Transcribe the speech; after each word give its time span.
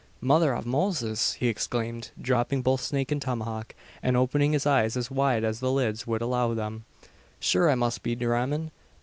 "Mother 0.19 0.55
av 0.55 0.65
Moses!" 0.65 1.33
he 1.33 1.47
exclaimed, 1.47 2.09
dropping 2.19 2.63
both 2.63 2.81
snake 2.81 3.11
and 3.11 3.21
tomahawk, 3.21 3.75
and 4.01 4.17
opening 4.17 4.53
his 4.53 4.65
eyes 4.65 4.97
as 4.97 5.11
wide 5.11 5.43
as 5.43 5.59
the 5.59 5.71
lids 5.71 6.07
would 6.07 6.23
allow 6.23 6.55
them; 6.55 6.85
"Shure 7.39 7.69
I 7.69 7.75
must 7.75 8.01
be 8.01 8.15
dhramin? 8.15 8.71